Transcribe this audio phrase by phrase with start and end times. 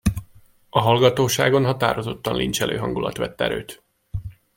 [0.69, 3.83] A hallgatóságon határozottan lincselő hangulat vett erőt.